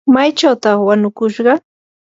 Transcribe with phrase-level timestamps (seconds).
[0.13, 1.53] ¿maychawtaq wanukushqa?